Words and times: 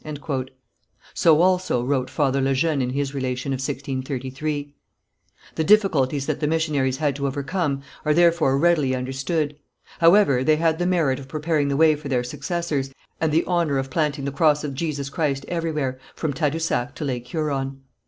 So 1.13 1.43
also 1.43 1.83
wrote 1.85 2.09
Father 2.09 2.41
Le 2.41 2.55
Jeune 2.55 2.81
in 2.81 2.89
his 2.89 3.13
Relation 3.13 3.51
of 3.53 3.57
1633. 3.59 4.73
The 5.53 5.63
difficulties 5.63 6.25
that 6.25 6.39
the 6.39 6.47
missionaries 6.47 6.97
had 6.97 7.15
to 7.17 7.27
overcome 7.27 7.83
are 8.03 8.11
therefore 8.15 8.57
readily 8.57 8.95
understood. 8.95 9.57
However 9.99 10.43
they 10.43 10.55
had 10.55 10.79
the 10.79 10.87
merit 10.87 11.19
of 11.19 11.27
preparing 11.27 11.67
the 11.67 11.77
way 11.77 11.95
for 11.95 12.09
their 12.09 12.23
successors, 12.23 12.91
and 13.19 13.31
the 13.31 13.45
honour 13.45 13.77
of 13.77 13.91
planting 13.91 14.25
the 14.25 14.31
cross 14.31 14.63
of 14.63 14.73
Jesus 14.73 15.07
Christ 15.11 15.45
everywhere, 15.47 15.99
from 16.15 16.33
Tadousac 16.33 16.95
to 16.95 17.05
Lake 17.05 17.27
Huron. 17.27 17.81